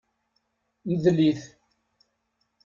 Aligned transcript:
Mdel-it. 0.91 1.41